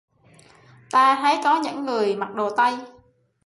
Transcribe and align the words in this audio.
Ta 0.91 1.15
thấy 1.21 1.39
có 1.43 1.61
những 1.63 1.85
người 1.85 2.15
mặc 2.15 2.35
đồ 2.35 2.49
tây 2.57 2.73